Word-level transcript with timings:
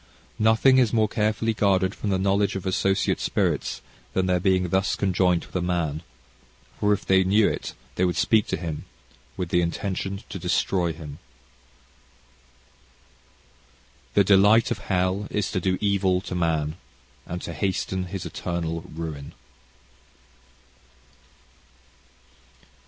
"Nothing 0.39 0.79
is 0.79 0.91
more 0.91 1.07
carefully 1.07 1.53
guarded 1.53 1.93
from 1.93 2.09
the 2.09 2.17
knowledge 2.17 2.55
of 2.55 2.65
associate 2.65 3.19
spirits 3.19 3.83
than 4.13 4.25
their 4.25 4.39
being 4.39 4.69
thus 4.69 4.95
conjoint 4.95 5.45
with 5.45 5.55
a 5.55 5.61
man, 5.61 6.01
for 6.79 6.91
if 6.91 7.05
they 7.05 7.23
knew 7.23 7.47
it 7.47 7.75
they 7.93 8.03
would 8.03 8.15
speak 8.15 8.47
to 8.47 8.57
him, 8.57 8.85
with 9.37 9.49
the 9.49 9.61
intention 9.61 10.23
to 10.29 10.39
destroy 10.39 10.91
him."... 10.91 11.19
"The 14.15 14.23
delight 14.23 14.71
of 14.71 14.79
hell 14.79 15.27
is 15.29 15.51
to 15.51 15.59
do 15.61 15.77
evil 15.79 16.19
to 16.21 16.33
man, 16.33 16.77
and 17.27 17.39
to 17.43 17.53
hasten 17.53 18.05
his 18.05 18.25
eternal 18.25 18.81
ruin." 18.89 19.33